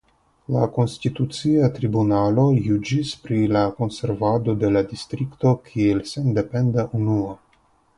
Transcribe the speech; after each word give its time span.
La 0.53 0.61
Konstitucia 0.77 1.69
Tribunalo 1.75 2.47
juĝis 2.69 3.13
pri 3.27 3.39
la 3.53 3.63
konservado 3.83 4.59
de 4.65 4.75
la 4.75 4.87
distrikto 4.95 5.57
kiel 5.71 6.07
sendependa 6.17 6.93
unuo. 7.03 7.43